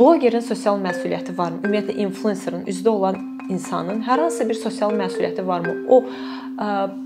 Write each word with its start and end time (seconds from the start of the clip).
Bloqerin 0.00 0.40
sosial 0.40 0.78
məsuliyyəti 0.80 1.34
varmı? 1.36 1.58
Ümumiyyətlə 1.60 1.94
influencerın 2.06 2.62
üzdə 2.72 2.88
olan 2.88 3.18
insanın 3.52 4.00
hər 4.06 4.22
hansı 4.24 4.46
bir 4.48 4.56
sosial 4.56 4.94
məsuliyyəti 4.96 5.44
varmı? 5.46 5.74
O 5.92 5.98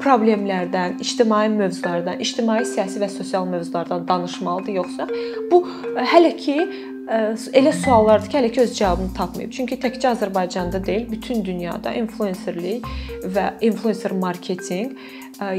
problemlərdən, 0.03 1.01
ictimai 1.03 1.49
mövzulardan, 1.51 2.23
ictimai, 2.23 2.61
siyasi 2.67 3.03
və 3.03 3.09
sosial 3.11 3.49
mövzulardan 3.51 4.07
danışmalıdır 4.09 4.79
yoxsa 4.79 5.09
bu 5.51 5.65
hələ 6.13 6.33
ki 6.39 6.57
elə 7.61 7.73
suallardır 7.83 8.31
ki, 8.31 8.39
hələ 8.39 8.53
ki 8.55 8.63
öz 8.63 8.79
cavabını 8.79 9.15
tapmayıb. 9.19 9.51
Çünki 9.53 9.77
təkcə 9.83 10.15
Azərbaycanda 10.15 10.81
deyil, 10.87 11.11
bütün 11.11 11.43
dünyada 11.45 11.93
influencerlik 11.99 12.87
və 13.27 13.51
influencer 13.61 14.15
marketinq 14.23 14.95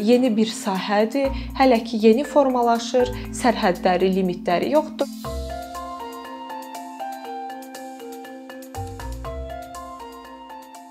yeni 0.01 0.31
bir 0.37 0.47
sahədir. 0.55 1.35
Hələ 1.59 1.83
ki 1.83 1.99
yeni 2.07 2.23
formalaşır, 2.23 3.11
sərhədləri, 3.43 4.13
limitləri 4.15 4.71
yoxdur. 4.73 5.11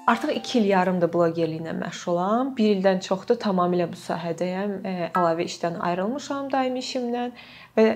Artıq 0.07 0.35
2 0.37 0.59
il 0.59 0.67
yarımdır 0.69 1.09
bloqerliklə 1.09 1.73
məşğulam. 1.81 2.51
1 2.57 2.73
ildən 2.75 2.99
çoxdur 3.07 3.39
tamamilə 3.41 3.87
bu 3.89 3.97
sahədəyəm. 3.97 4.75
Əlavə 5.17 5.47
işdən 5.49 5.79
ayrılmışam 5.81 6.51
daimi 6.53 6.83
işimdən 6.85 7.33
və 7.79 7.87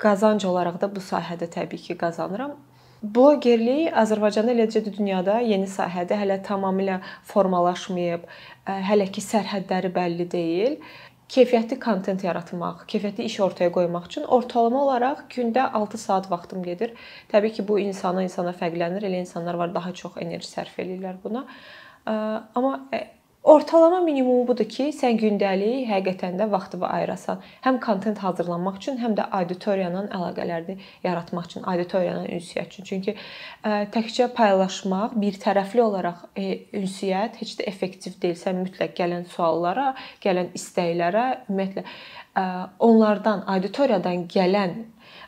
qazanc 0.00 0.46
olaraq 0.48 0.80
da 0.80 0.88
bu 0.94 1.04
sahədə 1.04 1.50
təbii 1.52 1.82
ki, 1.88 1.98
qazanıram. 2.00 2.54
Bloqerlik 3.02 3.92
Azərbaycanda 4.04 4.54
eləcə 4.56 4.80
də 4.86 4.94
dünyada 4.96 5.40
yeni 5.44 5.68
sahədir. 5.68 6.22
Hələ 6.22 6.40
tamamilə 6.48 7.00
formalaşmayıb. 7.34 8.24
Hələ 8.88 9.10
ki 9.12 9.20
sərhədləri 9.28 9.92
bəlli 9.92 10.30
deyil 10.32 10.78
keyfiyyətli 11.32 11.78
kontent 11.80 12.24
yaratmaq, 12.26 12.84
keyfiyyətli 12.90 13.24
iş 13.30 13.38
ortaya 13.46 13.72
qoymaq 13.72 14.08
üçün 14.10 14.26
ortalama 14.36 14.82
olaraq 14.84 15.22
gündə 15.32 15.64
6 15.78 16.00
saat 16.02 16.28
vaxtım 16.30 16.62
gedir. 16.66 16.92
Təbii 17.32 17.54
ki, 17.56 17.64
bu 17.68 17.78
insana 17.80 18.24
insana 18.26 18.52
fərqlənir. 18.52 19.06
Elə 19.08 19.22
insanlar 19.24 19.56
var 19.60 19.72
daha 19.74 19.94
çox 20.02 20.20
enerji 20.20 20.50
sərf 20.50 20.76
eləyirlər 20.84 21.22
buna. 21.24 21.46
Amma 22.06 22.74
Ortalama 23.42 24.00
minimumu 24.00 24.44
budur 24.46 24.68
ki, 24.70 24.84
sən 24.94 25.16
gündəlik 25.18 25.88
həqiqətən 25.88 26.36
də 26.38 26.46
vaxtını 26.50 26.86
ayırasan. 26.86 27.40
Həm 27.64 27.80
kontent 27.82 28.20
hazırlamaq 28.22 28.76
üçün, 28.78 29.00
həm 29.02 29.16
də 29.18 29.24
auditoriya 29.38 29.88
ilə 29.90 30.02
əlaqələrini 30.14 30.76
yaratmaq 31.02 31.48
üçün, 31.48 31.64
auditoriya 31.72 32.12
ilə 32.20 32.36
ünsiyyət 32.36 32.76
üçün. 32.76 32.86
Çünki 32.90 33.16
ə, 33.16 33.80
təkcə 33.96 34.28
paylaşmaq, 34.36 35.18
bir 35.24 35.40
tərəfli 35.42 35.82
olaraq 35.82 36.22
e, 36.38 36.46
ünsiyyət 36.84 37.42
heç 37.42 37.56
də 37.58 37.66
effektiv 37.72 38.14
deyil. 38.22 38.38
Sən 38.38 38.62
mütləq 38.62 38.94
gələn 39.02 39.26
suallara, 39.34 39.88
gələn 40.22 40.54
istəklərə, 40.54 41.26
ümumiyyətlə 41.50 41.82
ə, 41.82 42.46
onlardan, 42.92 43.42
auditoriyadan 43.56 44.28
gələn 44.30 44.78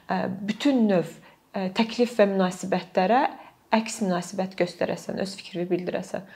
ə, 0.06 0.22
bütün 0.38 0.84
növ 0.86 1.10
ə, 1.10 1.66
təklif 1.74 2.14
və 2.22 2.30
münasibətlərə 2.30 3.26
əks 3.74 4.04
münasibət 4.06 4.54
göstərəsən, 4.62 5.18
öz 5.18 5.38
fikrini 5.42 5.66
bildirəsən. 5.74 6.34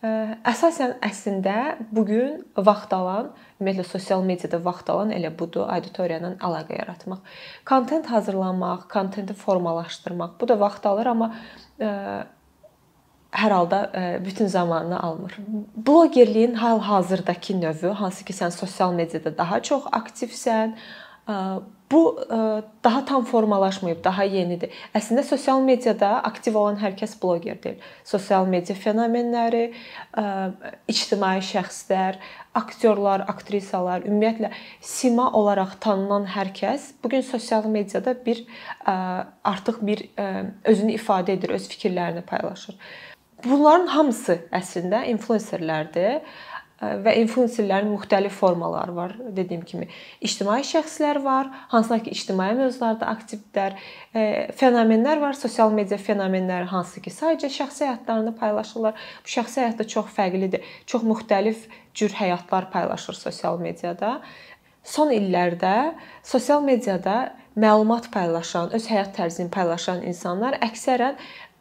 Əsasən 0.00 0.94
əslində 1.04 1.76
bu 1.92 2.06
gün 2.08 2.38
vaxt 2.56 2.92
alan, 2.96 3.26
ümumiyyətlə 3.60 3.84
sosial 3.84 4.22
mediada 4.24 4.56
vaxt 4.64 4.88
alan 4.88 5.10
elə 5.12 5.28
budur, 5.36 5.66
auditoriya 5.68 6.22
ilə 6.22 6.30
əlaqə 6.40 6.78
yaratmaq. 6.78 7.20
Kontent 7.68 8.08
hazırlamaq, 8.08 8.86
kontenti 8.88 9.36
formalaşdırmaq. 9.36 10.38
Bu 10.40 10.48
da 10.48 10.56
vaxt 10.62 10.88
alır, 10.88 11.10
amma 11.12 11.28
ə, 11.76 11.90
hər 13.42 13.56
halda 13.58 13.82
ə, 13.92 14.06
bütün 14.24 14.48
zamanını 14.48 15.02
almır. 15.04 15.36
Bloqerliyin 15.76 16.56
hal-hazırdakı 16.62 17.58
növü, 17.60 17.92
hansı 18.00 18.24
ki 18.24 18.38
sən 18.40 18.56
sosial 18.56 18.96
mediada 18.96 19.36
daha 19.36 19.60
çox 19.60 19.84
aktivsən, 20.00 20.78
Bu 21.92 22.20
daha 22.84 23.04
tam 23.04 23.24
formalaşmayıb, 23.24 24.04
daha 24.04 24.22
yenidir. 24.22 24.70
Əslində 24.94 25.24
sosial 25.26 25.58
mediada 25.64 26.20
aktiv 26.22 26.54
olan 26.54 26.76
hər 26.78 26.94
kəs 26.94 27.16
bloqer 27.18 27.58
deyil. 27.64 27.80
Sosial 28.06 28.46
media 28.46 28.76
fenomenləri, 28.78 29.72
ictimai 30.86 31.40
şəxslər, 31.42 32.20
aktyorlar, 32.54 33.24
aktrisalar, 33.32 34.06
ümumiyyətlə 34.06 34.52
sima 34.86 35.26
olaraq 35.34 35.74
tanınan 35.82 36.30
hər 36.30 36.54
kəs 36.54 36.92
bu 37.02 37.10
gün 37.10 37.26
sosial 37.26 37.66
mediada 37.66 38.14
bir 38.26 38.44
artıq 38.86 39.82
bir 39.82 40.06
özünü 40.64 40.94
ifadə 40.94 41.34
edir, 41.34 41.56
öz 41.58 41.68
fikirlərini 41.74 42.22
paylaşır. 42.22 42.78
Bunların 43.40 43.86
hamısı 43.88 44.34
əslində 44.52 45.06
influencerlərdir 45.10 46.20
və 46.80 47.12
influencerlərin 47.20 47.90
müxtəlif 47.92 48.36
formaları 48.40 48.94
var. 48.96 49.14
Dediyim 49.36 49.62
kimi, 49.68 49.88
ictimai 50.24 50.62
şəxslər 50.64 51.20
var, 51.24 51.50
hansılar 51.72 52.00
ki, 52.04 52.14
ictimai 52.16 52.54
mövzularda 52.56 53.10
aktivdirlər. 53.12 53.76
Fenomenlər 54.56 55.20
var, 55.20 55.36
sosial 55.36 55.74
media 55.76 55.98
fenomenləri 56.00 56.70
hansı 56.72 57.02
ki, 57.04 57.12
sadəcə 57.12 57.50
şəxsi 57.58 57.84
həyatlarını 57.84 58.32
paylaşırlar. 58.40 58.96
Bu 59.24 59.34
şəxsi 59.34 59.60
həyat 59.64 59.82
da 59.82 59.88
çox 59.96 60.08
fərqlidir. 60.16 60.64
Çox 60.88 61.04
müxtəlif 61.04 61.68
cür 61.94 62.16
həyatlar 62.16 62.70
paylaşır 62.72 63.18
sosial 63.18 63.60
mediada. 63.60 64.20
Son 64.80 65.12
illərdə 65.12 65.92
sosial 66.24 66.64
mediada 66.64 67.34
məlumat 67.60 68.08
paylaşan, 68.14 68.70
öz 68.72 68.84
həyat 68.88 69.12
tərzini 69.18 69.50
paylaşan 69.52 70.00
insanlar 70.08 70.56
əksərən 70.64 71.18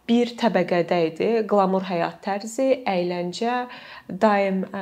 bir 0.09 0.34
təbəqədə 0.40 0.97
idi. 1.12 1.28
Qlamur 1.50 1.86
həyat 1.86 2.18
tərzi, 2.25 2.81
əyləncə, 2.90 3.59
daim 4.09 4.64
ə, 4.74 4.81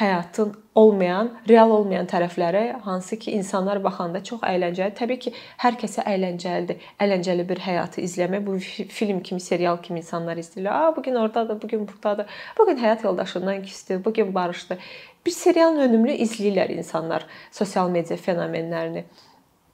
həyatın 0.00 0.54
olmayan, 0.78 1.32
real 1.50 1.74
olmayan 1.74 2.08
tərəfləri 2.08 2.64
hansı 2.86 3.18
ki, 3.20 3.34
insanlar 3.36 3.82
baxanda 3.84 4.22
çox 4.24 4.40
əyləncəli. 4.48 4.94
Təbii 4.98 5.20
ki, 5.26 5.34
hər 5.64 5.76
kəsə 5.80 6.06
əyləncəlidir. 6.08 6.80
Əyləncəli 7.02 7.46
bir 7.50 7.62
həyatı 7.66 8.02
izləmək 8.06 8.44
bu 8.46 8.56
film 8.62 9.20
kimi, 9.26 9.42
serial 9.44 9.82
kimi 9.84 10.00
insanlar 10.00 10.40
istəyirlər. 10.40 10.72
"A, 10.72 10.96
bu 10.96 11.02
gün 11.02 11.14
ordadır, 11.14 11.62
bu 11.62 11.68
gün 11.68 11.86
burdadır. 11.88 12.26
Bu 12.58 12.66
gün 12.66 12.76
həyat 12.84 13.04
yoldaşından 13.04 13.62
küsdü, 13.62 14.02
bu 14.04 14.12
gün 14.12 14.34
barışdı." 14.34 14.78
Bir 15.26 15.30
serialın 15.30 15.80
önümlü 15.88 16.12
izləyirlər 16.24 16.72
insanlar 16.72 17.26
sosial 17.50 17.90
media 17.90 18.16
fenomenlərini. 18.16 19.04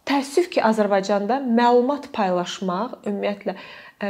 Təəssüf 0.04 0.50
ki, 0.52 0.60
Azərbaycanda 0.60 1.38
məlumat 1.40 2.10
paylaşmaq 2.12 3.06
ümumiyyətlə 3.08 3.54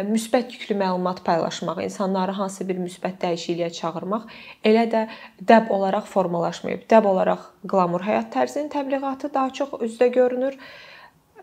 müsbət 0.09 0.55
yüklü 0.57 0.77
məlumat 0.81 1.21
paylaşmaq, 1.25 1.83
insanları 1.85 2.35
hansısa 2.39 2.67
bir 2.69 2.81
müsbət 2.83 3.21
dəyişikliyə 3.23 3.71
çağırmaq 3.79 4.25
elə 4.65 4.87
də 4.93 5.05
dəb 5.41 5.71
olaraq 5.75 6.09
formalaşmayıb. 6.11 6.89
Dəb 6.91 7.07
olaraq 7.11 7.47
qlamur 7.71 8.03
həyat 8.07 8.33
tərzinin 8.35 8.73
təbliğatı 8.73 9.35
daha 9.35 9.53
çox 9.61 9.79
üzdə 9.87 10.09
görünür. 10.15 10.59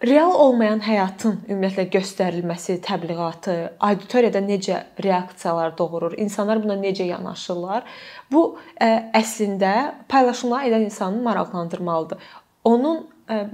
Real 0.02 0.34
olmayan 0.34 0.80
həyatın 0.82 1.44
ümumiyyətlə 1.46 1.84
göstərilməsi, 1.94 2.80
təbliğatı, 2.82 3.56
auditoriyada 3.86 4.42
necə 4.42 4.80
reaksiyalar 5.04 5.76
doğurur, 5.78 6.16
insanlar 6.18 6.64
buna 6.64 6.74
necə 6.82 7.06
yanaşırlar, 7.06 7.86
bu 8.34 8.42
əslində 8.82 9.74
paylaşımlar 10.10 10.66
edən 10.72 10.88
insanı 10.90 11.22
maraqlandırmalıdır. 11.22 12.18
Onun 12.64 13.04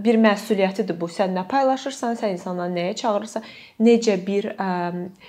bir 0.04 0.18
məsuliyyətidir 0.22 0.98
bu. 1.00 1.10
Sən 1.12 1.36
nə 1.38 1.44
paylaşırsan, 1.50 2.18
sən 2.20 2.36
insanları 2.38 2.74
nəyə 2.76 2.96
çağırırsan, 3.02 3.46
necə 3.84 4.18
bir 4.28 4.52
ə, 4.56 4.70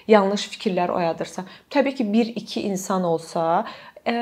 yanlış 0.08 0.48
fikirlər 0.54 0.92
oyadırsan. 0.94 1.48
Təbii 1.74 1.98
ki, 2.00 2.08
1-2 2.14 2.64
insan 2.70 3.04
olsa, 3.08 3.64
ə, 4.08 4.16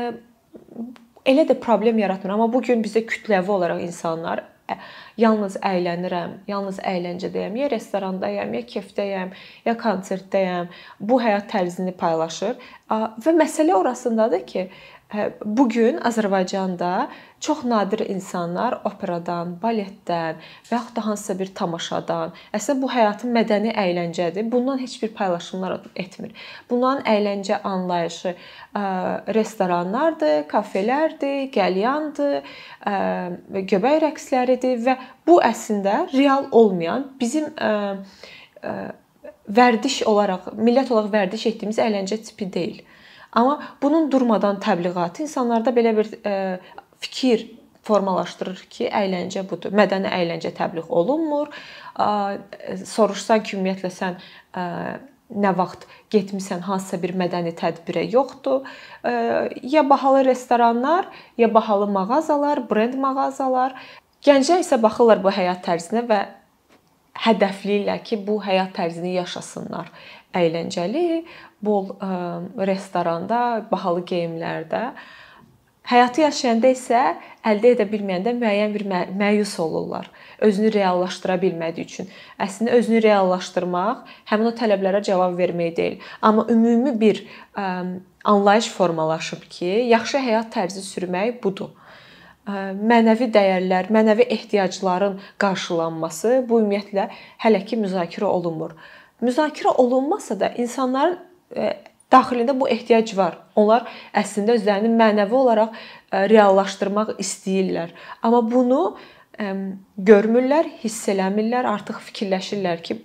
elə 1.26 1.46
də 1.48 1.58
problem 1.62 1.98
yaratmır, 2.02 2.36
amma 2.36 2.50
bu 2.52 2.62
gün 2.66 2.84
bizə 2.84 3.04
kütləvi 3.06 3.54
olaraq 3.58 3.82
insanlar 3.86 4.44
yalnız 5.20 5.56
əylənirəm, 5.64 6.32
yalnız 6.50 6.80
əyləncədəyəm, 6.84 7.56
ya 7.60 7.68
restorandayam, 7.72 8.54
ya 8.56 8.62
kefdəyəm, 8.66 9.32
ya 9.66 9.74
konsertdəyəm. 9.80 10.70
Bu 11.00 11.20
həyat 11.22 11.48
tərzini 11.52 11.94
paylaşır 11.96 12.56
və 12.90 13.36
məsələ 13.40 13.76
orasındadır 13.78 14.46
ki, 14.48 14.66
bu 15.44 15.68
gün 15.68 15.98
Azərbaycanda 15.98 17.08
çox 17.40 17.64
nadir 17.64 18.00
insanlar 18.08 18.78
operadan, 18.88 19.54
baletdən 19.62 20.38
və 20.68 20.74
yaxud 20.78 20.96
da 20.96 21.04
hansısa 21.06 21.36
bir 21.38 21.50
tamaşadan, 21.54 22.32
əslində 22.56 22.82
bu 22.82 22.90
həyatın 22.90 23.34
mədəni 23.36 23.74
əyləncədir. 23.76 24.48
Bundan 24.52 24.80
heç 24.80 24.96
bir 25.02 25.12
paylaşımlar 25.18 25.76
etmir. 25.96 26.32
Bunların 26.70 27.04
əyləncə 27.12 27.60
anlayışı 27.62 28.34
restoranlardır, 29.38 30.46
kafelərdir, 30.50 31.50
qəlyandır, 31.54 32.40
göbək 33.72 34.00
rəqsləridir 34.06 34.80
və 34.86 34.96
bu 35.26 35.40
əslində 35.44 36.06
real 36.14 36.48
olmayan 36.50 37.12
bizim 37.20 37.52
vərdiş 39.46 40.02
olaraq, 40.10 40.52
millət 40.58 40.90
olaraq 40.90 41.12
vərdiş 41.12 41.46
etdiyimiz 41.52 41.78
əyləncə 41.78 42.18
tipi 42.26 42.48
deyil. 42.52 42.80
Amma 43.32 43.60
bunun 43.82 44.10
durmadan 44.12 44.60
təbliğatı 44.62 45.22
insanlarda 45.26 45.70
belə 45.76 45.96
bir 45.96 46.12
e, 46.26 46.60
fikir 47.00 47.46
formalaşdırır 47.86 48.62
ki, 48.70 48.88
əyləncə 48.90 49.44
budur. 49.50 49.74
Mədəni 49.76 50.10
əyləncə 50.10 50.52
təbliğ 50.56 50.88
olunmur. 51.00 51.52
Soruşsan 52.94 53.44
ki, 53.46 53.56
ümumiyyətlə 53.58 53.90
sən 53.94 54.16
e, 54.56 54.64
nə 55.30 55.52
vaxt 55.58 55.86
getmisən 56.12 56.64
hansısa 56.66 57.00
bir 57.02 57.14
mədəni 57.18 57.54
tədbirə 57.58 58.06
yoxdur. 58.12 58.66
E, 59.06 59.12
ya 59.62 59.84
bahalı 59.90 60.24
restoranlar, 60.30 61.08
ya 61.38 61.52
bahalı 61.54 61.86
mağazalar, 61.98 62.64
brend 62.70 62.98
mağazalar. 63.02 63.76
Gənclər 64.26 64.64
isə 64.64 64.80
baxırlar 64.82 65.22
bu 65.22 65.30
həyat 65.34 65.62
tərzinə 65.66 66.06
və 66.10 66.20
hədəfləyirlər 67.24 68.02
ki, 68.06 68.20
bu 68.26 68.38
həyat 68.44 68.74
tərzini 68.76 69.16
yaşasınlar. 69.16 69.90
Əyləncəli, 70.36 71.22
bol 71.64 71.94
ə, 71.96 72.10
restoranda, 72.68 73.66
bahalı 73.70 74.04
geyimlərdə. 74.08 74.82
Həyatı 75.86 76.24
yaşayanda 76.24 76.72
isə 76.74 77.00
əldə 77.46 77.76
edə 77.76 77.86
bilməyəndə 77.86 78.34
müəyyən 78.36 78.74
bir 78.74 78.84
mə 78.90 79.04
məyus 79.16 79.54
olurlar. 79.62 80.10
Özünü 80.42 80.72
reallaşdıra 80.74 81.38
bilmədiyi 81.40 81.86
üçün. 81.86 82.10
Əslində 82.42 82.74
özünü 82.80 83.04
reallaşdırmaq 83.04 84.02
həmin 84.32 84.50
o 84.50 84.54
tələblərə 84.58 85.04
cavab 85.06 85.38
vermək 85.38 85.76
deyil, 85.78 85.96
amma 86.20 86.44
ümumi 86.52 86.96
bir 87.00 87.22
ə, 87.54 87.70
anlayış 88.26 88.68
formalaşıb 88.74 89.46
ki, 89.48 89.70
yaxşı 89.94 90.20
həyat 90.26 90.50
tərzi 90.58 90.82
sürmək 90.84 91.38
budur 91.44 91.70
mənəvi 92.46 93.26
dəyərlər, 93.34 93.90
mənəvi 93.90 94.28
ehtiyacların 94.36 95.18
qarşılanması 95.42 96.44
bu 96.48 96.60
ümumiyyətlə 96.62 97.08
hələ 97.42 97.64
ki 97.66 97.80
müzakirə 97.80 98.28
olunmur. 98.28 98.76
Müzakirə 99.24 99.72
olunmasa 99.82 100.38
da 100.38 100.52
insanların 100.54 101.18
daxilində 102.12 102.54
bu 102.58 102.68
ehtiyac 102.70 103.16
var. 103.18 103.40
Onlar 103.58 103.88
əslində 104.14 104.54
özlərini 104.60 104.92
mənəvi 104.94 105.34
olaraq 105.34 105.74
reallaşdırmaq 106.12 107.16
istəyirlər. 107.22 107.90
Amma 108.22 108.44
bunu 108.46 108.80
görmürlər, 109.98 110.70
hiss 110.84 111.08
eləmirlər, 111.12 111.66
artıq 111.68 111.98
fikirləşirlər 112.08 112.82
ki, 112.86 113.00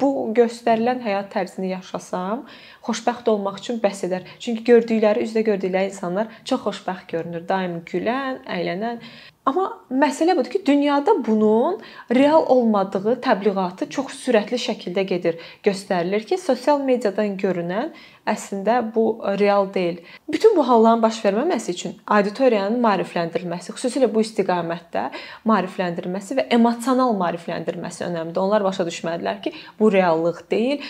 bu 0.00 0.10
göstərilən 0.36 1.02
həyat 1.04 1.30
tərzini 1.34 1.70
yaşasam, 1.72 2.44
xoşbəxt 2.86 3.28
olmaq 3.32 3.60
üçün 3.62 3.80
bəs 3.84 4.04
edər. 4.08 4.26
Çünki 4.38 4.64
gördükləri, 4.70 5.24
üzdə 5.26 5.44
gördükləri 5.46 5.92
insanlar 5.92 6.32
çox 6.44 6.66
xoşbəxt 6.68 7.10
görünür, 7.14 7.46
daim 7.48 7.80
gülən, 7.90 8.42
əylənən. 8.58 9.00
Amma 9.44 9.66
məsələ 9.92 10.32
budur 10.38 10.54
ki, 10.54 10.62
dünyada 10.66 11.12
bunun 11.26 11.76
real 12.14 12.46
olmadığı 12.48 13.18
təbliğatı 13.20 13.90
çox 13.92 14.14
sürətli 14.22 14.56
şəkildə 14.56 15.02
gedir. 15.04 15.36
Göstərilir 15.66 16.24
ki, 16.24 16.38
sosial 16.40 16.80
mediadan 16.80 17.34
görünən 17.36 17.90
əslində 18.24 18.78
bu 18.94 19.04
real 19.40 19.68
deyil. 19.74 19.98
Bütün 20.32 20.56
bu 20.56 20.64
halların 20.64 21.02
baş 21.02 21.18
verməməsi 21.26 21.74
üçün 21.76 21.92
auditoriyanın 22.06 22.80
maarifləndirilməsi, 22.86 23.74
xüsusilə 23.76 24.08
bu 24.14 24.22
istiqamətdə 24.24 25.10
maarifləndirilməsi 25.52 26.38
və 26.40 26.46
emosional 26.56 27.12
maarifləndirilməsi 27.20 28.06
önəmlidir. 28.08 28.40
Onlar 28.40 28.64
başa 28.64 28.88
düşməlidirlər 28.88 29.44
ki, 29.44 29.52
bu 29.76 29.92
reallıq 29.92 30.40
deyil. 30.50 30.88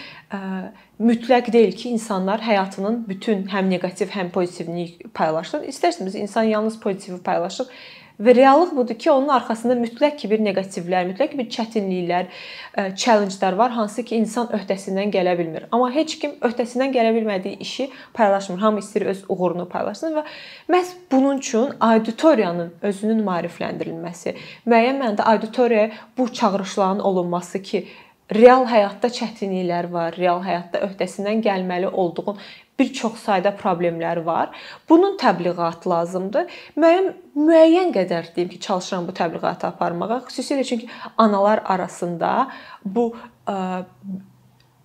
Mütləq 1.02 1.50
deyil 1.50 1.74
ki, 1.74 1.90
insanlar 1.98 2.38
həyatının 2.46 3.02
bütün 3.10 3.48
həm 3.50 3.66
neqativ, 3.74 4.14
həm 4.14 4.30
pozitivini 4.30 5.10
paylaşsın. 5.10 5.66
İstərsiniz 5.74 6.14
insan 6.22 6.54
yalnız 6.54 6.78
pozitivi 6.80 7.18
paylaşır 7.18 7.66
Və 8.22 8.30
reallıq 8.36 8.76
budur 8.76 8.94
ki, 8.94 9.10
onun 9.10 9.28
arxasında 9.34 9.74
mütləq 9.74 10.14
ki 10.20 10.28
bir 10.30 10.42
neqativlər, 10.46 11.08
mütləq 11.08 11.32
bir 11.38 11.48
çətinliklər, 11.50 12.28
e, 12.78 12.84
challenge-lar 12.94 13.56
var, 13.58 13.72
hansı 13.74 14.04
ki 14.06 14.20
insan 14.22 14.52
öhdəsindən 14.54 15.10
gələ 15.14 15.34
bilmir. 15.38 15.66
Amma 15.74 15.88
heç 15.94 16.14
kim 16.22 16.36
öhdəsindən 16.46 16.94
gələ 16.94 17.10
bilmədiyi 17.16 17.58
işi 17.66 17.88
paylaşmır. 18.14 18.60
Hamı 18.62 18.84
istəyir 18.84 19.08
öz 19.10 19.24
uğurunu 19.28 19.66
paylaşsın 19.68 20.14
və 20.20 20.24
məhz 20.70 20.94
bunun 21.10 21.42
üçün 21.42 21.74
auditoriyanın 21.80 22.72
özünün 22.82 23.24
maarifləndirilməsi, 23.26 24.36
müəyyən 24.66 25.02
mənada 25.02 25.26
auditoriyaya 25.34 25.90
bu 26.18 26.32
çağırışların 26.32 27.00
olunması 27.00 27.62
ki, 27.62 27.86
real 28.32 28.64
həyatda 28.70 29.10
çətinliklər 29.12 29.90
var, 29.92 30.14
real 30.16 30.40
həyatda 30.44 30.80
öhdəsindən 30.86 31.42
gəlməli 31.44 31.90
olduğun 31.90 32.38
bir 32.78 32.92
çox 32.92 33.18
sayda 33.22 33.54
problemlər 33.58 34.24
var. 34.24 34.50
Bunun 34.88 35.16
təbliğatı 35.20 35.90
lazımdır. 35.90 36.50
Müəyyən 36.76 37.10
müəyyən 37.36 37.94
qədər 37.94 38.34
deyim 38.36 38.50
ki, 38.50 38.60
çalışıram 38.60 39.08
bu 39.08 39.14
təbliğatı 39.14 39.66
aparmağa. 39.66 40.22
Xüsusilə 40.28 40.64
çünki 40.64 40.88
analar 41.18 41.62
arasında 41.64 42.50
bu 42.84 43.12
ə, 43.46 43.84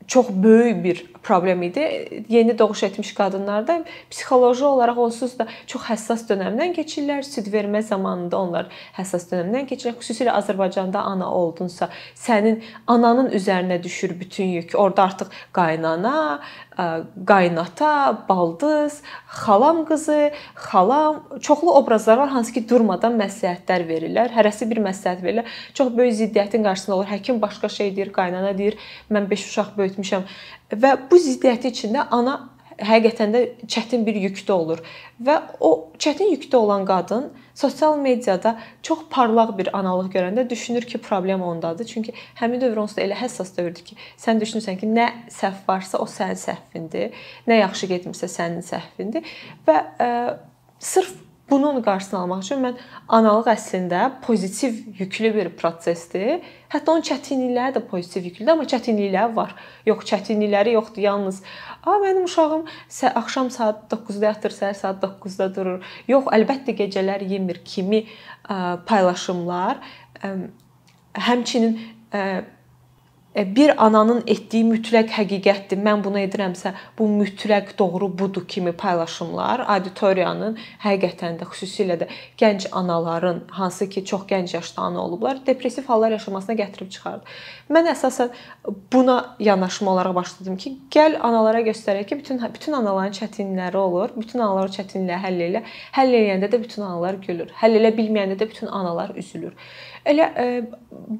çox 0.09 0.29
böyük 0.29 0.83
bir 0.83 1.05
problem 1.23 1.63
idi. 1.63 2.09
Yeni 2.29 2.59
doğuş 2.59 2.83
etmiş 2.83 3.13
qadınlarda 3.13 3.85
psixoloji 4.11 4.65
olaraq 4.65 4.97
onsuz 4.97 5.35
da 5.39 5.45
çox 5.67 5.83
həssas 5.91 6.23
dövrdən 6.29 6.73
keçirlər. 6.73 7.21
Süd 7.23 7.51
vermə 7.53 7.81
zamanında 7.85 8.39
onlar 8.39 8.71
həssas 8.97 9.27
dövrdən 9.29 9.67
keçirlər. 9.69 9.99
Xüsusilə 9.99 10.33
Azərbaycanda 10.39 11.03
ana 11.05 11.27
oldunsa, 11.29 11.89
sənin 12.15 12.63
ananın 12.87 13.29
üzərinə 13.37 13.77
düşür 13.83 14.15
bütün 14.19 14.55
yük. 14.57 14.73
Orda 14.75 15.03
artıq 15.03 15.29
qaynana, 15.53 16.39
qaynata, 17.27 18.25
baldız, 18.29 19.01
xalam 19.27 19.85
qızı, 19.85 20.31
xalam, 20.55 21.23
çoxlu 21.41 21.73
obrazlar 21.73 22.17
var 22.17 22.29
hansı 22.29 22.53
ki 22.55 22.63
durmadan 22.69 23.19
məsləhətlər 23.19 23.85
verirlər. 23.91 24.31
Hərəsi 24.33 24.69
bir 24.71 24.81
məsləhət 24.87 25.23
verirlər. 25.25 25.45
Çox 25.73 25.91
böyük 25.97 26.15
ziddiyyətin 26.23 26.63
qarşısında 26.63 26.95
olur. 26.95 27.11
Həkim 27.11 27.41
başqa 27.41 27.69
şey 27.69 27.95
deyir, 27.95 28.13
qaynana 28.15 28.57
deyir, 28.57 28.79
mən 29.11 29.29
5 29.29 29.45
uşaq 29.51 29.75
böyütmüşəm. 29.77 29.98
Və 30.71 30.95
bu 31.11 31.19
ziddiyyəti 31.19 31.73
içində 31.73 32.07
ana 32.11 32.39
həqiqətən 32.85 33.33
də 33.35 33.41
çətin 33.67 34.05
bir 34.07 34.17
yükdə 34.19 34.55
olur. 34.55 34.81
Və 35.23 35.35
o 35.59 35.91
çətin 35.99 36.31
yükdə 36.33 36.55
olan 36.59 36.85
qadın 36.87 37.29
sosial 37.55 37.97
mediada 37.99 38.55
çox 38.83 39.05
parlaq 39.11 39.55
bir 39.57 39.71
analıq 39.77 40.11
görəndə 40.13 40.49
düşünür 40.49 40.87
ki, 40.87 40.97
problem 40.97 41.43
ondadır. 41.43 41.85
Çünki 41.85 42.13
həmin 42.39 42.61
dövr 42.61 42.83
onsuz 42.85 42.97
da 42.97 43.05
elə 43.07 43.17
həssas 43.19 43.51
dövrdür 43.57 43.83
ki, 43.91 43.97
sən 44.17 44.39
düşünürsən 44.41 44.79
ki, 44.79 44.87
nə 44.87 45.09
səhv 45.33 45.65
varsa 45.67 45.99
o 45.99 46.07
sənin 46.07 46.39
səhvindir, 46.39 47.17
nə 47.47 47.59
yaxşı 47.63 47.91
getmirsə 47.91 48.31
sənin 48.31 48.63
səhvindir. 48.65 49.27
Və 49.67 49.79
ə, 49.99 50.11
sırf 50.79 51.17
Bunun 51.49 51.81
qarşısını 51.81 52.19
almaq 52.19 52.43
üçün 52.45 52.63
mən 52.63 52.79
analıq 53.07 53.49
əslində 53.53 54.01
pozitiv 54.21 54.77
yüklü 54.99 55.33
bir 55.35 55.49
prosesdir. 55.57 56.45
Hətta 56.69 56.93
onun 56.93 57.05
çətinlikləri 57.09 57.75
də 57.77 57.83
pozitiv 57.89 58.29
yüklüdür, 58.29 58.51
amma 58.53 58.67
çətinlikləri 58.69 59.35
var. 59.35 59.55
Yox, 59.89 60.05
çətinlikləri 60.11 60.75
yoxdur. 60.77 61.01
Yalnız 61.07 61.43
a 61.83 61.97
mənim 62.03 62.25
uşağım 62.29 62.65
axşam 63.15 63.51
saat 63.51 63.85
9-da 63.93 64.25
yatır, 64.31 64.55
səhər 64.61 64.75
saat 64.77 65.03
9-da 65.03 65.49
durur. 65.55 65.85
Yox, 66.07 66.29
əlbəttə 66.37 66.77
gecələr 66.83 67.25
yemir 67.25 67.63
kimi 67.65 68.05
paylaşımlar 68.85 69.81
həmçinin 71.29 71.79
E, 72.13 72.41
bir 73.35 73.85
ananın 73.85 74.23
etdiyi 74.27 74.65
mütləq 74.65 75.11
həqiqətdir. 75.13 75.79
Mən 75.85 76.01
bunu 76.03 76.19
edirəmsə, 76.23 76.73
bu 76.97 77.05
mütləq 77.07 77.75
doğru 77.79 78.09
budur 78.19 78.47
kimi 78.47 78.71
paylaşımlar 78.71 79.63
auditoriyanın 79.75 80.57
həqiqətən 80.83 81.37
də 81.39 81.47
xüsusilə 81.51 81.99
də 82.01 82.07
gənc 82.41 82.67
anaların 82.71 83.43
hansı 83.59 83.89
ki, 83.89 84.05
çox 84.05 84.25
gənc 84.31 84.55
yaşda 84.55 84.81
ana 84.81 85.03
olublar, 85.03 85.45
depressiv 85.45 85.85
hallar 85.87 86.11
yaşamasına 86.11 86.55
gətirib 86.63 86.89
çıxardı. 86.89 87.23
Mən 87.69 87.91
əsasən 87.93 88.33
buna 88.93 89.35
yanaşma 89.39 89.91
olaraq 89.91 90.15
başladım 90.15 90.57
ki, 90.57 90.75
gəl 90.91 91.19
analara 91.21 91.61
göstərək 91.61 92.09
ki, 92.09 92.19
bütün 92.19 92.41
bütün 92.53 92.73
anaların 92.73 93.13
çətinlikləri 93.13 93.77
olur. 93.77 94.09
Bütün 94.17 94.39
analar 94.39 94.73
çətinlikləri 94.73 95.21
həll 95.25 95.45
elə. 95.49 95.63
Həll 95.93 96.17
eləyəndə 96.17 96.49
də 96.51 96.63
bütün 96.63 96.81
analar 96.81 97.21
gülür. 97.27 97.53
Həll 97.61 97.77
elə 97.77 97.93
bilməyəndə 97.95 98.39
də 98.41 98.49
bütün 98.49 98.67
analar 98.67 99.13
üzülür. 99.15 99.53
Elə 100.09 100.25
e, 100.41 100.45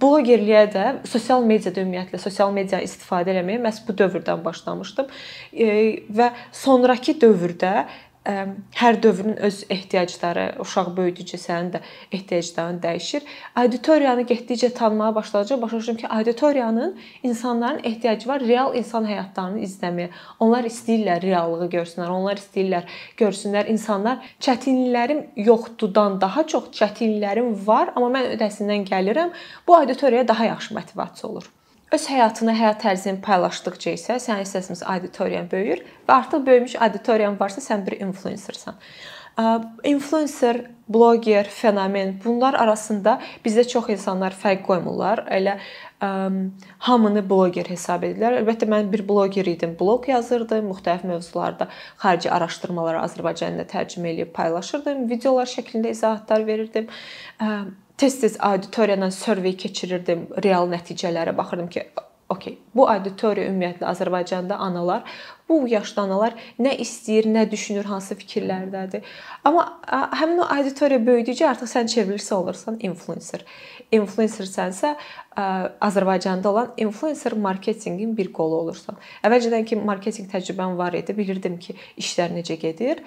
blogerliyə 0.01 0.63
də 0.73 0.85
sosial 1.09 1.45
mediada 1.45 1.83
ümumiyyətlə 1.83 2.19
sosial 2.21 2.53
media 2.55 2.79
istifadə 2.81 3.33
eləməyə 3.35 3.61
məhz 3.61 3.83
bu 3.85 3.95
dövrdən 3.99 4.41
başlamışdım. 4.45 5.09
E, 5.53 5.67
və 6.09 6.31
sonrakı 6.55 7.17
dövrdə 7.21 7.73
hər 8.25 8.97
dövrün 9.03 9.37
öz 9.37 9.63
ehtiyacları, 9.69 10.43
uşaq 10.59 10.91
böyüdükcə 10.97 11.37
sənin 11.39 11.71
də 11.73 11.79
ehtiyacların 12.11 12.79
dəyişir. 12.83 13.23
Auditoriyanı 13.55 14.25
getdikcə 14.27 14.73
tanımağa 14.73 15.15
başlayacaq, 15.15 15.61
başa 15.61 15.77
düşdüm 15.77 15.95
ki, 15.95 16.07
auditoriyanın 16.07 16.97
insanların 17.23 17.79
ehtiyacı 17.83 18.29
var 18.29 18.41
real 18.41 18.75
insan 18.75 19.07
həyatlarını 19.07 19.63
izləməyə. 19.65 20.09
Onlar 20.39 20.67
istəyirlər 20.67 21.21
reallığı 21.21 21.69
görsünlər, 21.75 22.09
onlar 22.09 22.37
istəyirlər 22.37 22.83
görsünlər 23.17 23.71
insanlar 23.71 24.19
çətinliklərim 24.39 25.23
yoxdudan 25.35 26.21
daha 26.21 26.47
çox 26.47 26.73
çətinliklərim 26.81 27.55
var, 27.67 27.93
amma 27.95 28.11
mən 28.19 28.35
öhdəsindən 28.35 28.85
gəlirəm. 28.89 29.31
Bu 29.67 29.75
auditoriyaya 29.75 30.27
daha 30.27 30.45
yaxşı 30.45 30.73
motivasiya 30.75 31.31
olur. 31.31 31.58
Öz 31.89 32.03
həyatını, 32.05 32.53
həyat 32.53 32.83
tərzini 32.83 33.17
paylaşdıqca 33.25 33.95
isə 33.97 34.19
sənin 34.21 34.45
istəsiniz 34.45 34.83
auditoriyan 34.85 35.47
böyüyür 35.49 35.79
və 36.05 36.17
artıq 36.19 36.43
böyümüş 36.45 36.75
auditoriyan 36.85 37.39
varsa 37.39 37.63
sən 37.65 37.81
bir 37.87 37.95
influencersan. 37.97 38.77
Influencer, 39.87 40.61
bloger, 40.89 41.49
fenomen 41.49 42.13
bunlar 42.25 42.53
arasında 42.61 43.17
bizdə 43.45 43.63
çox 43.73 43.89
insanlar 43.89 44.37
fərq 44.37 44.61
qoymurlar. 44.67 45.23
Elə 45.33 45.57
hamını 45.99 47.23
bloger 47.29 47.67
hesab 47.67 48.05
edirlər. 48.07 48.37
Əlbəttə 48.39 48.67
mən 48.71 48.91
bir 48.91 49.03
bloger 49.07 49.45
idim. 49.51 49.75
Blog 49.79 50.07
yazırdım, 50.09 50.69
müxtəlif 50.71 51.03
mövzularda 51.09 51.67
xarici 51.99 52.31
araşdırmaları 52.31 53.01
Azərbaycan 53.03 53.53
dilində 53.53 53.67
tərcümə 53.69 54.13
edib 54.15 54.31
paylaşırdım, 54.35 55.07
videolar 55.11 55.49
şəklində 55.51 55.91
izahatlar 55.91 56.47
verirdim. 56.47 56.87
Tez-tez 57.99 58.37
auditoriyadan 58.39 59.11
survey 59.11 59.57
keçirirdim, 59.59 60.29
real 60.43 60.69
nəticələrə 60.71 61.35
baxırdım 61.35 61.67
ki, 61.73 61.83
Okay, 62.29 62.59
bu 62.77 62.83
auditoriya 62.85 63.49
ümumiyyətlə 63.49 63.87
Azərbaycanda 63.89 64.59
analar, 64.61 65.01
bu 65.49 65.63
yaşda 65.65 66.03
analar 66.03 66.35
nə 66.61 66.75
istəyir, 66.83 67.25
nə 67.25 67.47
düşünür, 67.49 67.87
hansı 67.89 68.13
fikirlərdədir. 68.19 69.01
Amma 69.49 69.63
həmin 70.19 70.43
o 70.43 70.45
auditoriya 70.53 71.01
böyüdükcə 71.07 71.47
artıq 71.49 71.71
sən 71.71 71.89
çevrilirsə 71.89 72.35
olursan 72.37 72.77
influencer. 72.85 73.41
Influencersənsə 73.97 74.93
Azərbaycanda 75.89 76.51
olan 76.53 76.69
influencer 76.77 77.33
marketinqin 77.33 78.13
bir 78.17 78.29
qolu 78.37 78.61
olursan. 78.61 79.01
Əvvəlcədən 79.25 79.65
ki 79.65 79.81
marketinq 79.81 80.29
təcrübəm 80.35 80.77
var 80.77 80.93
idi, 81.01 81.17
bilirdim 81.17 81.57
ki, 81.57 81.79
işlər 81.97 82.37
necə 82.37 82.61
gedir 82.61 83.01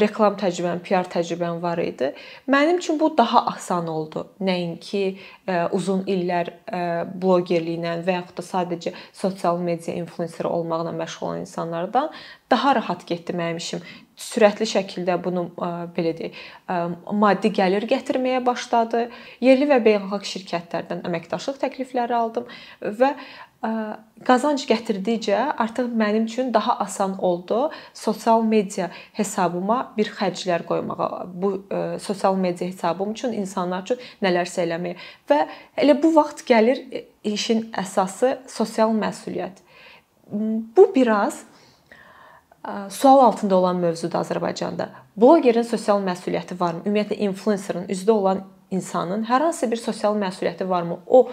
reklam 0.00 0.36
təcrübəm, 0.40 0.82
PR 0.84 1.08
təcrübəm 1.08 1.60
var 1.62 1.80
idi. 1.80 2.10
Mənim 2.50 2.78
üçün 2.82 2.98
bu 3.00 3.08
daha 3.16 3.46
asan 3.54 3.88
oldu. 3.88 4.26
Nəinki 4.44 5.02
ə, 5.48 5.70
uzun 5.76 6.04
illər 6.10 6.50
ə, 6.68 6.80
blogerliklə 7.08 7.96
və 8.04 8.18
yaxud 8.18 8.40
da 8.40 8.44
sadəcə 8.44 8.94
sosial 9.16 9.60
media 9.64 9.96
influenceri 9.96 10.50
olmaqla 10.50 10.92
məşğul 10.92 11.28
olan 11.28 11.44
insanlardan 11.46 12.10
daha 12.50 12.74
rahat 12.74 13.06
getdi 13.06 13.32
mənim 13.32 13.62
işim. 13.62 13.80
Sürətli 14.20 14.68
şəkildə 14.68 15.16
bunu 15.24 15.48
ə, 15.56 15.70
belə 15.96 16.12
deyək, 16.18 16.36
maddi 17.24 17.50
gəlir 17.56 17.88
gətirməyə 17.90 18.44
başladı. 18.46 19.08
Yerli 19.42 19.66
və 19.70 19.80
beynəlxalq 19.88 20.28
şirkətlərdən 20.34 21.02
əməkdaşlıq 21.08 21.58
təklifləri 21.64 22.14
aldım 22.20 22.46
və 23.00 23.14
qazanc 24.24 24.64
gətirdikcə 24.68 25.38
artıq 25.60 25.88
mənim 25.96 26.26
üçün 26.28 26.52
daha 26.54 26.76
asan 26.84 27.14
oldu 27.18 27.70
sosial 27.94 28.42
media 28.44 28.90
hesabıma 29.16 29.78
bir 29.96 30.10
xərclər 30.12 30.66
qoymağa. 30.68 31.24
Bu 31.32 31.52
sosial 32.00 32.36
media 32.36 32.68
hesabım 32.68 33.12
üçün 33.16 33.32
insanlar 33.32 33.86
üçün 33.86 34.02
nələrsə 34.24 34.66
eləməyə 34.66 34.98
və 35.30 35.40
elə 35.80 35.96
bu 36.02 36.12
vaxt 36.16 36.44
gəlir 36.48 36.84
işin 37.24 37.70
əsası 37.72 38.38
sosial 38.48 38.92
məsuliyyət. 38.92 39.64
Bu 40.76 40.90
biraz 40.94 41.44
sual 42.88 43.20
altında 43.26 43.56
olan 43.56 43.76
mövzudur 43.76 44.18
Azərbaycanda. 44.20 44.88
Blogerin 45.16 45.62
sosial 45.62 46.00
məsuliyyəti 46.04 46.60
varmı? 46.60 46.84
Ümumiyyətlə 46.84 47.20
influencerin 47.28 47.88
üzdə 47.92 48.12
olan 48.12 48.44
insanın 48.70 49.24
hər 49.28 49.44
hansı 49.48 49.70
bir 49.70 49.76
sosial 49.76 50.16
məsuliyyəti 50.16 50.68
varmı? 50.68 50.98
O 51.06 51.28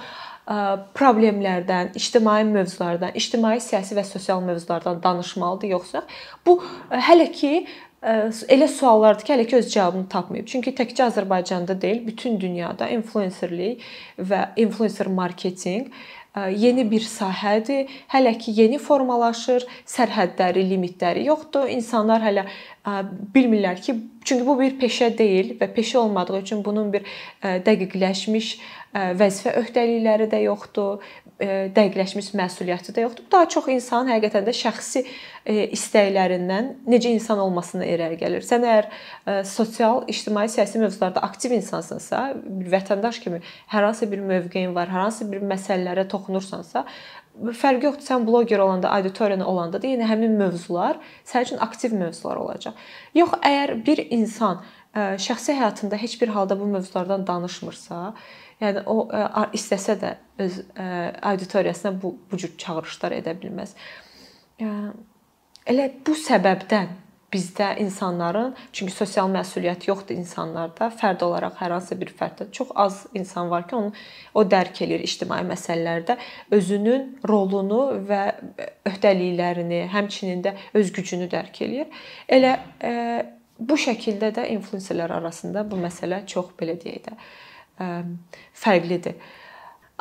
problemlərdən, 0.97 1.93
ictimai 1.95 2.41
mövzulardan, 2.49 3.13
ictimai, 3.15 3.59
siyasi 3.61 3.95
və 3.95 4.03
sosial 4.07 4.41
mövzulardan 4.43 4.99
danışmalıdır 5.03 5.75
yoxsa 5.75 6.03
bu 6.45 6.57
hələ 6.89 7.29
ki 7.31 7.53
elə 8.01 8.65
suallardır 8.67 9.25
ki, 9.25 9.33
hələ 9.35 9.45
ki 9.45 9.55
öz 9.59 9.67
cavabını 9.73 10.07
tapmayıb. 10.09 10.47
Çünki 10.49 10.73
təkcə 10.73 11.05
Azərbaycanda 11.11 11.75
deyil, 11.81 12.01
bütün 12.07 12.39
dünyada 12.41 12.87
influencerlik 12.89 13.83
və 14.17 14.47
influencer 14.57 15.07
marketinq 15.13 15.93
yeni 16.35 16.85
bir 16.91 17.03
sahədir. 17.03 17.89
Hələ 18.11 18.37
ki 18.39 18.53
yeni 18.55 18.79
formalaşır, 18.79 19.65
sərhədləri, 19.85 20.63
limitləri 20.69 21.25
yoxdur. 21.27 21.67
İnsanlar 21.69 22.23
hələ 22.23 22.45
bilmirlər 23.35 23.81
ki, 23.81 23.95
çünki 24.25 24.45
bu 24.47 24.57
bir 24.59 24.77
peşə 24.79 25.11
deyil 25.17 25.55
və 25.59 25.67
peşə 25.75 25.97
olmadığı 26.01 26.39
üçün 26.39 26.63
bunun 26.65 26.93
bir 26.93 27.03
dəqiqləşmiş 27.41 28.53
vəzifə 28.91 29.53
öhdəlikləri 29.61 30.27
də 30.31 30.41
yoxdur, 30.45 31.03
dəqiqləşmiş 31.41 32.31
məsuliyyəti 32.37 32.93
də 32.95 33.05
yoxdur. 33.05 33.25
Daha 33.31 33.47
çox 33.49 33.67
insan 33.73 34.09
həqiqətən 34.11 34.45
də 34.45 34.53
şəxsi 34.55 35.01
istəklərindən 35.75 36.67
necə 36.91 37.09
insan 37.15 37.41
olmasına 37.41 37.87
irəli 37.89 38.19
gəlir. 38.19 38.45
Sən 38.45 38.61
əgər 38.61 38.89
sosial, 39.49 40.03
ictimai, 40.11 40.45
siyasi 40.53 40.81
mövzularda 40.81 41.23
aktiv 41.25 41.55
insansınsa, 41.57 42.35
bir 42.45 42.69
vətəndaş 42.75 43.21
kimi 43.23 43.41
hər 43.73 43.87
hansı 43.89 44.09
bir 44.11 44.21
mövqeyin 44.21 44.75
var, 44.77 44.91
hər 44.93 45.07
hansı 45.07 45.25
bir 45.31 45.41
məsələlərə 45.41 46.05
toxunursansa, 46.11 46.85
fərqi 47.41 47.89
yoxdur. 47.89 48.05
Sən 48.05 48.27
bloger 48.27 48.61
olanda, 48.61 48.91
auditoriyanı 48.99 49.47
olanda 49.47 49.81
da 49.81 49.89
yenə 49.89 50.05
həmin 50.11 50.37
mövzular 50.37 50.99
sənin 51.25 51.49
üçün 51.49 51.65
aktiv 51.65 51.97
mövzular 51.97 52.37
olacaq. 52.37 52.77
Yox, 53.17 53.33
əgər 53.41 53.79
bir 53.87 54.05
insan 54.11 54.61
şəxsi 54.93 55.55
həyatında 55.55 55.95
heç 55.95 56.17
bir 56.21 56.33
halda 56.35 56.59
bu 56.59 56.65
mövzulardan 56.67 57.23
danışmırsa, 57.27 58.13
Yəni 58.61 58.83
o 58.85 59.07
istəsə 59.57 59.97
də 60.01 60.15
öz 60.41 60.57
auditoriyasına 61.31 61.95
bu 62.01 62.15
bu 62.31 62.37
cür 62.37 62.57
çağırışlar 62.57 63.15
edə 63.17 63.33
bilməz. 63.41 63.73
Elə 65.71 65.87
bu 66.05 66.13
səbəbdən 66.17 66.91
bizdə 67.31 67.77
insanların 67.79 68.53
çünki 68.75 68.93
sosial 68.93 69.29
məsuliyyət 69.31 69.87
yoxdur 69.87 70.17
insanlarda, 70.19 70.89
fərd 70.99 71.23
olaraq 71.25 71.59
hər 71.61 71.75
hansı 71.77 71.95
bir 71.99 72.11
fərddə 72.17 72.49
çox 72.51 72.73
az 72.75 72.97
insan 73.15 73.49
var 73.51 73.67
ki, 73.67 73.75
onu 73.75 73.93
o 74.35 74.43
dərk 74.43 74.81
eləyir 74.85 75.05
ictimai 75.07 75.41
məsələlərdə 75.47 76.17
özünün 76.57 77.07
rolunu 77.27 77.81
və 78.09 78.23
öhdəliklərini, 78.91 79.85
həmçinin 79.93 80.43
də 80.43 80.55
öz 80.77 80.91
gücünü 80.97 81.29
dərk 81.31 81.61
eləyir. 81.63 82.03
Elə 82.27 82.57
e, 82.83 82.91
bu 83.59 83.79
şəkildə 83.79 84.33
də 84.35 84.49
influenserlər 84.57 85.15
arasında 85.21 85.63
bu 85.71 85.79
məsələ 85.79 86.25
çox 86.27 86.51
belə 86.59 86.75
deyək 86.83 87.07
də 87.07 87.15
fərqlidir. 88.63 89.17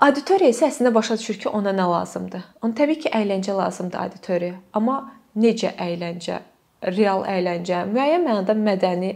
Auditoriya 0.01 0.55
isə 0.55 0.69
əslində 0.71 0.95
başa 0.95 1.19
düşür 1.21 1.37
ki, 1.43 1.49
ona 1.53 1.75
nə 1.77 1.85
lazımdır. 1.91 2.47
Ona 2.65 2.77
təbii 2.77 3.03
ki, 3.03 3.11
əyləncə 3.13 3.57
lazımdır 3.57 4.01
auditoriya, 4.07 4.55
amma 4.73 5.01
necə 5.37 5.75
əyləncə? 5.77 6.39
Real 6.81 7.27
əyləncə, 7.29 7.83
müəyyən 7.93 8.23
mənada 8.25 8.55
mədəni 8.57 9.11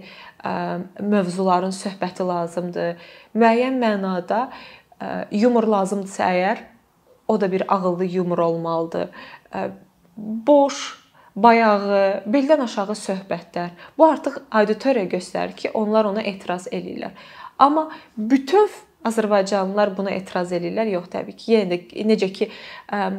mövzuların 1.01 1.73
söhbəti 1.73 2.27
lazımdır. 2.29 2.99
Müəyyən 3.33 3.79
mənada 3.81 4.43
yumor 5.33 5.65
lazımdırsa 5.73 6.29
əgər, 6.35 6.61
o 7.29 7.41
da 7.41 7.49
bir 7.53 7.65
ağıllı 7.75 8.05
yumor 8.05 8.39
olmalıdır. 8.39 9.09
Boş, 10.51 10.83
bayağı, 11.37 12.03
beldən 12.29 12.67
aşağı 12.67 12.99
söhbətlər. 13.01 13.73
Bu 13.99 14.07
artıq 14.11 14.43
auditoriya 14.51 15.09
göstərir 15.17 15.57
ki, 15.57 15.73
onlar 15.73 16.05
ona 16.13 16.21
etiraz 16.23 16.69
eləyirlər. 16.69 17.17
Amma 17.59 17.89
bütöv 18.17 18.73
Azərbaycanlılar 19.05 19.93
buna 19.97 20.15
etiraz 20.17 20.53
eləyirlər. 20.57 20.89
Yox, 20.95 21.11
təbii 21.13 21.37
ki, 21.37 21.51
yenə 21.53 21.77
də 21.77 22.05
necə 22.09 22.31
ki, 22.33 22.49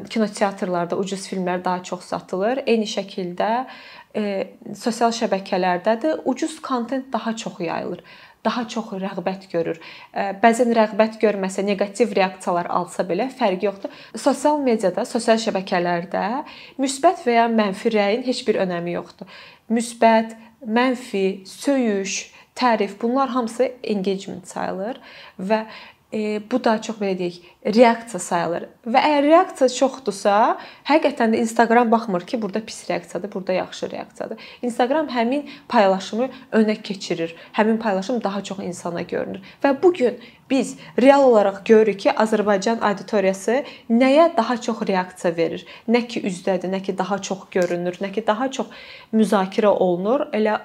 kinoteatrlarda 0.09 0.97
ucuz 0.97 1.27
filmlər 1.29 1.61
daha 1.65 1.83
çox 1.85 2.07
satılır, 2.09 2.63
eyni 2.65 2.87
şəkildə 2.89 3.51
e, 4.17 4.23
sosial 4.73 5.13
şəbəkələrdə 5.13 5.97
də 6.01 6.15
ucuz 6.25 6.57
kontent 6.65 7.11
daha 7.13 7.35
çox 7.37 7.61
yayılır 7.61 8.01
daha 8.45 8.67
çox 8.69 8.91
rəğbət 9.01 9.47
görür. 9.49 9.79
Bəzən 10.13 10.69
rəğbət 10.77 11.17
görməsə, 11.21 11.63
neqativ 11.65 12.13
reaksiyalar 12.13 12.69
alsa 12.69 13.05
belə 13.07 13.25
fərqi 13.33 13.65
yoxdur. 13.65 13.93
Sosial 14.13 14.59
mediada, 14.61 15.05
sosial 15.09 15.39
şəbəkələrdə 15.41 16.25
müsbət 16.81 17.25
və 17.25 17.39
ya 17.39 17.47
mənfi 17.49 17.93
rəyin 17.95 18.25
heç 18.27 18.43
bir 18.47 18.61
önəmi 18.65 18.93
yoxdur. 18.99 19.31
Müsbət, 19.73 20.35
mənfi, 20.61 21.25
söyüş, 21.49 22.19
tərif, 22.55 22.95
bunlar 23.01 23.29
hamısı 23.35 23.71
engagement 23.83 24.47
sayılır 24.47 25.01
və 25.39 25.65
bu 26.51 26.59
da 26.63 26.75
çox 26.81 26.99
belə 27.01 27.15
deyək, 27.19 27.39
reaksiya 27.75 28.19
sayılır. 28.23 28.65
Və 28.87 29.01
əgər 29.07 29.25
reaksiya 29.25 29.67
çoxdursa, 29.73 30.35
həqiqətən 30.87 31.33
də 31.33 31.41
Instagram 31.43 31.89
baxmır 31.91 32.23
ki, 32.29 32.39
burada 32.41 32.61
pis 32.65 32.85
reaksiyadır, 32.89 33.31
burada 33.33 33.53
yaxşı 33.53 33.89
reaksiyadır. 33.91 34.45
Instagram 34.61 35.09
həmin 35.11 35.49
paylaşımı 35.67 36.29
önə 36.51 36.75
keçirir. 36.81 37.35
Həmin 37.57 37.77
paylaşım 37.77 38.23
daha 38.23 38.43
çox 38.43 38.59
insana 38.63 39.01
görünür. 39.01 39.41
Və 39.63 39.75
bu 39.83 39.93
gün 39.93 40.19
biz 40.49 40.77
real 41.01 41.23
olaraq 41.23 41.63
görürük 41.65 41.99
ki, 41.99 42.11
Azərbaycan 42.11 42.79
auditoriyası 42.79 43.63
nəyə 43.89 44.29
daha 44.37 44.61
çox 44.61 44.85
reaksiya 44.87 45.33
verir? 45.37 45.65
Nə 45.89 46.05
ki 46.07 46.21
üzdədir, 46.29 46.71
nə 46.71 46.81
ki 46.85 46.97
daha 46.97 47.17
çox 47.21 47.49
görünür, 47.51 47.99
nə 47.99 48.11
ki 48.13 48.23
daha 48.27 48.51
çox 48.51 48.71
müzakirə 49.13 49.73
olunur, 49.73 50.29
elə 50.31 50.59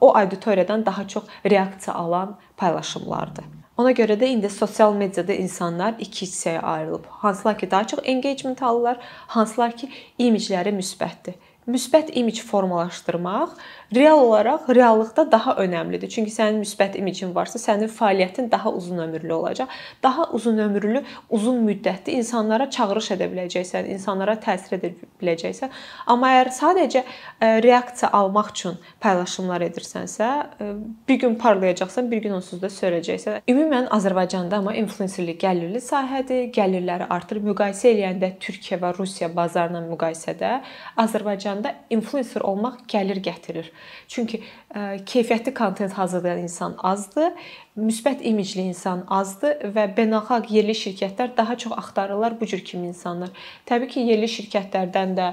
o 0.00 0.14
auditoriyadan 0.14 0.86
daha 0.86 1.08
çox 1.08 1.24
reaksiya 1.46 1.96
alan 1.96 2.38
paylaşımlardır. 2.56 3.61
Ona 3.82 3.90
görə 3.98 4.14
də 4.14 4.28
indi 4.30 4.46
sosial 4.52 4.92
mediada 4.94 5.34
insanlar 5.34 5.96
iki 5.98 6.26
hissəyə 6.26 6.60
ayrılıb. 6.72 7.06
Hansılar 7.24 7.56
ki, 7.58 7.70
daha 7.70 7.86
çox 7.86 8.00
engagement 8.04 8.62
alırlar, 8.62 9.00
hansılar 9.34 9.74
ki, 9.76 9.88
imicləri 10.22 10.70
müsbətdir 10.76 11.40
müsbət 11.66 12.10
imic 12.18 12.40
formalaşdırmaq 12.42 13.52
real 13.94 14.18
olaraq 14.18 14.68
reallıqda 14.74 15.32
daha 15.32 15.54
önəmlidir. 15.62 16.08
Çünki 16.08 16.30
sənin 16.30 16.60
müsbət 16.62 16.96
imicin 16.98 17.34
varsa, 17.34 17.58
sənin 17.58 17.90
fəaliyyətin 17.92 18.50
daha 18.50 18.72
uzun 18.72 18.98
ömürlü 18.98 19.32
olacaq. 19.32 19.68
Daha 20.02 20.26
uzun 20.32 20.58
ömürlü, 20.58 21.02
uzun 21.30 21.62
müddətli 21.66 22.16
insanlara 22.20 22.70
çağırış 22.70 23.10
edə 23.16 23.28
biləcəksən, 23.32 23.88
insanlara 23.94 24.34
təsir 24.40 24.78
edə 24.78 24.92
biləcəksən. 25.20 25.72
Amma 26.06 26.32
əgər 26.36 26.52
sadəcə 26.58 27.02
e, 27.02 27.50
reaksiya 27.66 28.10
almaq 28.12 28.52
üçün 28.54 28.78
paylaşımlar 29.00 29.66
edirsənsə, 29.68 30.30
e, 30.60 30.72
bir 31.08 31.20
gün 31.24 31.34
parlayacaqsan, 31.34 32.10
bir 32.10 32.22
gün 32.22 32.38
onsuz 32.38 32.62
da 32.62 32.70
sönəcəksən. 32.72 33.42
Ümumən 33.48 33.90
Azərbaycanda 33.98 34.62
amma 34.62 34.74
influencerlik 34.74 35.40
gəlirli 35.42 35.82
sahədir. 35.82 36.48
Gəlirləri 36.54 37.08
artır. 37.10 37.42
Müqayisə 37.42 37.90
eləyəndə 37.92 38.34
Türkiyə 38.40 38.80
və 38.82 38.94
Rusiya 38.98 39.28
bazarla 39.36 39.80
müqayisədə 39.86 40.52
Azərbaycan 40.96 41.42
Azərbaycanda 41.42 41.74
influencer 41.90 42.42
olmaq 42.44 42.82
gəlir 42.88 43.20
gətirir. 43.22 43.70
Çünki 44.08 44.42
keyfiyyətli 44.74 45.54
kontent 45.54 45.92
hazırlayan 45.92 46.38
insan 46.46 46.74
azdır, 46.78 47.32
müsbət 47.76 48.20
imicli 48.28 48.66
insan 48.68 49.06
azdır 49.08 49.72
və 49.72 49.86
beynəlxalq 49.96 50.50
yerli 50.52 50.74
şirkətlər 50.76 51.30
daha 51.36 51.56
çox 51.56 51.72
axtarırlar 51.76 52.34
bu 52.40 52.46
cür 52.46 52.60
kimi 52.64 52.90
insanlar. 52.92 53.30
Təbii 53.68 53.88
ki, 53.88 54.04
yerli 54.10 54.28
şirkətlərdən 54.28 55.14
də 55.16 55.28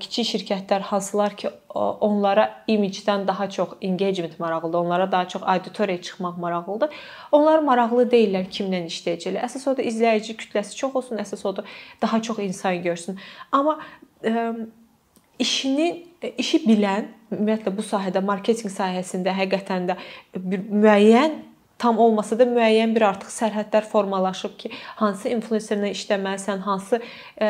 kiçik 0.00 0.28
şirkətlər 0.32 0.84
hansılar 0.90 1.36
ki, 1.40 1.52
onlara 1.74 2.46
imicdən 2.68 3.26
daha 3.28 3.48
çox 3.50 3.76
engagement 3.80 4.40
maraqlıdır, 4.40 4.78
onlara 4.78 5.12
daha 5.12 5.28
çox 5.28 5.42
auditoriyaya 5.42 6.02
çıxmaq 6.02 6.36
maraqlıdır. 6.36 6.90
Onlar 7.32 7.64
maraqlı 7.64 8.08
deyillər 8.12 8.50
kimlə 8.52 8.82
işləyəcəklər. 8.90 9.44
Əsas 9.48 9.68
odur 9.72 9.88
izləyici 9.88 10.36
kütləsi 10.36 10.76
çox 10.76 10.96
olsun, 11.00 11.22
əsas 11.24 11.46
odur 11.48 11.64
daha 12.02 12.22
çox 12.22 12.38
insan 12.44 12.82
görsün. 12.82 13.18
Amma 13.52 13.78
ə, 14.24 14.52
işini 15.40 15.90
işi 16.38 16.64
bilən, 16.66 17.08
ümumiyyətlə 17.32 17.72
bu 17.76 17.84
sahədə 17.86 18.22
marketinq 18.24 18.72
sahəsində 18.74 19.32
həqiqətən 19.36 19.88
də 19.90 19.96
bir 20.36 20.66
müəyyən 20.68 21.38
tam 21.80 21.98
olmasa 21.98 22.36
da 22.38 22.44
müəyyən 22.44 22.92
bir 22.92 23.06
artıq 23.08 23.30
sərhədlər 23.32 23.86
formalaşıb 23.88 24.56
ki, 24.60 24.70
hansı 25.00 25.30
influencerlə 25.32 25.94
işləməlisən, 25.94 26.60
hansı 26.66 27.00
e, 27.40 27.48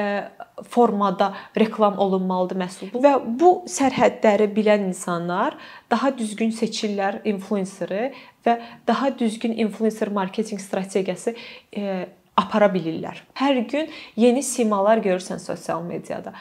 formada 0.70 1.32
reklam 1.58 1.98
olunmalıdır 1.98 2.60
məhsul. 2.62 2.92
Və 2.94 3.16
bu 3.40 3.50
sərhədləri 3.70 4.46
bilən 4.54 4.86
insanlar 4.92 5.58
daha 5.90 6.12
düzgün 6.18 6.54
seçirlər 6.54 7.24
influenceri 7.32 8.12
və 8.46 8.56
daha 8.86 9.10
düzgün 9.18 9.58
influencer 9.66 10.14
marketinq 10.14 10.62
strategiyası 10.62 11.34
e, 11.74 12.06
apara 12.38 12.70
bilirlər. 12.72 13.18
Hər 13.36 13.64
gün 13.68 13.90
yeni 14.16 14.42
simalar 14.46 15.02
görürsən 15.02 15.42
sosial 15.42 15.82
mediada 15.84 16.32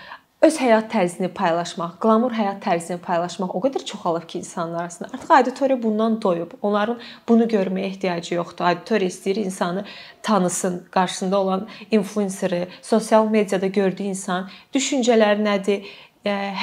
öz 0.41 0.57
həyat 0.61 0.87
tərzini 0.91 1.27
paylaşmaq, 1.35 1.97
qlamur 2.03 2.31
həyat 2.31 2.61
tərzini 2.63 2.99
paylaşmaq 3.03 3.51
o 3.57 3.61
qədər 3.65 3.83
çoxalıb 3.89 4.27
ki, 4.27 4.39
insanlar 4.39 4.85
arasında. 4.85 5.09
Artıq 5.13 5.33
auditoriya 5.37 5.83
bundan 5.83 6.21
doyub. 6.21 6.53
Onların 6.61 6.99
bunu 7.29 7.47
görməyə 7.51 7.91
ehtiyacı 7.91 8.35
yoxdur. 8.35 8.65
Auditoriya 8.65 9.09
istəyir 9.09 9.41
insanı 9.43 9.85
tanısın, 10.23 10.83
qarşısında 10.91 11.39
olan 11.39 11.67
influenceri, 11.91 12.67
sosial 12.81 13.27
mediada 13.27 13.67
gördüyü 13.67 14.09
insan 14.15 14.49
düşüncələri 14.73 15.43
nədir, 15.43 15.91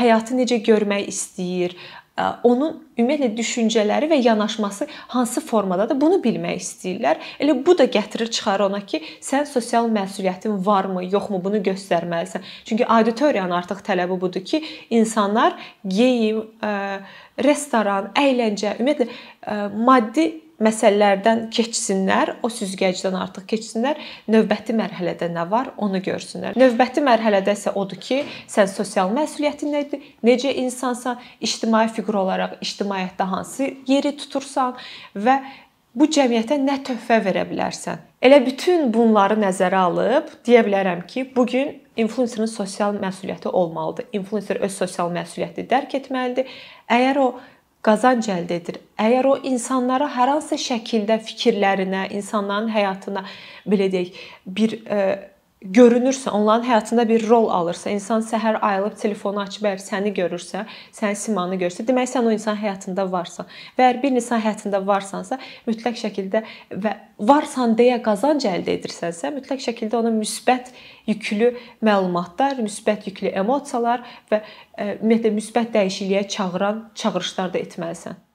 həyatı 0.01 0.37
necə 0.41 0.61
görmək 0.65 1.09
istəyir, 1.13 1.77
onun 2.17 2.79
ümumiyyətlə 2.97 3.37
düşüncələri 3.37 4.09
və 4.09 4.17
yanaşması 4.25 4.87
hansı 5.13 5.43
formadadır, 5.45 5.99
bunu 6.01 6.17
bilmək 6.25 6.63
istəyirlər. 6.63 7.21
Elə 7.41 7.57
bu 7.67 7.75
da 7.79 7.85
gətirir 7.85 8.31
çıxar 8.33 8.65
ona 8.65 8.81
ki, 8.81 9.03
sən 9.21 9.45
sosial 9.51 9.91
məsuliyyətin 9.93 10.57
varmı, 10.67 11.05
yoxmu 11.05 11.43
bunu 11.45 11.61
göstərməlisən. 11.67 12.47
Çünki 12.65 12.87
auditoriyanın 12.87 13.59
artıq 13.59 13.85
tələbi 13.85 14.21
budur 14.21 14.45
ki, 14.45 14.63
insanlar 14.91 15.59
geyim, 15.85 16.47
restoran, 17.45 18.11
əyləncə, 18.17 18.79
ümumiyyətlə 18.81 19.71
maddi 19.77 20.29
məsələlərdən 20.63 21.47
keçsinlər, 21.53 22.37
o 22.45 22.51
süzgəcdən 22.53 23.17
artıq 23.19 23.47
keçsinlər, 23.53 24.01
növbəti 24.33 24.77
mərhələdə 24.77 25.29
nə 25.33 25.45
var, 25.51 25.73
onu 25.83 26.01
görsünlər. 26.05 26.57
Növbəti 26.57 27.05
mərhələdə 27.05 27.57
isə 27.57 27.75
odur 27.77 28.01
ki, 28.01 28.23
sən 28.51 28.71
sosial 28.73 29.13
məsuliyyətin 29.17 29.75
nədir, 29.77 30.09
necə 30.27 30.55
insansan, 30.65 31.21
ictimai 31.45 31.87
fiqur 31.93 32.23
olaraq 32.23 32.57
ictimaiyyətdə 32.65 33.31
hansı 33.33 33.71
yeri 33.91 34.17
tutursan 34.17 34.77
və 35.15 35.41
bu 35.97 36.09
cəmiyyətə 36.13 36.59
nə 36.61 36.81
töhfə 36.85 37.21
verə 37.25 37.47
bilərsən. 37.49 38.01
Elə 38.25 38.41
bütün 38.45 38.91
bunları 38.93 39.37
nəzərə 39.41 39.83
alıb 39.89 40.33
deyə 40.47 40.65
bilərəm 40.67 41.05
ki, 41.09 41.31
bu 41.37 41.47
gün 41.49 41.77
influencerin 41.97 42.49
sosial 42.51 42.97
məsuliyyəti 43.01 43.49
olmalıdır. 43.49 44.09
Influencer 44.17 44.61
öz 44.61 44.73
sosial 44.73 45.13
məsuliyyətini 45.15 45.69
dərk 45.71 45.97
etməlidir. 46.01 46.51
Əgər 46.93 47.21
o 47.23 47.29
qazanc 47.87 48.29
əldə 48.33 48.59
edir. 48.61 48.81
Əgər 48.99 49.29
o 49.31 49.37
insanlara 49.47 50.09
hər 50.17 50.33
hansı 50.35 50.59
şəkildə 50.61 51.21
fikirlərinə, 51.29 52.09
insanların 52.19 52.73
həyatına 52.75 53.25
belə 53.69 53.89
deyək, 53.93 54.21
bir 54.59 54.77
e, 54.83 55.01
görünürsə, 55.73 56.31
onların 56.31 56.65
həyatında 56.67 57.09
bir 57.09 57.29
rol 57.29 57.49
alırsa, 57.51 57.91
insan 57.91 58.23
səhər 58.25 58.59
ayılıb 58.65 58.97
telefonu 58.99 59.41
açıb 59.43 59.69
əgər 59.71 59.83
səni 59.83 60.13
görürsə, 60.17 60.65
sənin 60.95 61.19
simanı 61.21 61.59
görsə, 61.61 61.87
demək 61.87 62.11
sən 62.13 62.27
o 62.27 62.35
insan 62.35 62.59
həyatında 62.61 63.07
varsan. 63.13 63.49
Və 63.79 63.87
əgər 63.87 64.03
bir 64.03 64.19
insan 64.21 64.43
həyatında 64.45 64.83
varsansa, 64.87 65.39
mütləq 65.69 65.99
şəkildə 66.03 66.43
və 66.85 66.95
varsan 67.31 67.77
deyə 67.79 68.01
qazanc 68.05 68.49
əldə 68.51 68.77
edirsənsə, 68.81 69.33
mütləq 69.37 69.65
şəkildə 69.69 70.01
ona 70.03 70.13
müsbət 70.17 70.75
yüklü 71.07 71.55
məlumatlar, 71.87 72.61
müsbət 72.61 73.11
yüklü 73.11 73.33
emosiyalar 73.43 74.05
və 74.31 74.43
e, 74.43 74.95
ümumiyyətlə 74.99 75.35
müsbət 75.41 75.75
dəyişikliyə 75.79 76.29
çağıran 76.37 76.87
çağırışlar 76.95 77.55
da 77.55 77.63
etməlisən. 77.63 78.26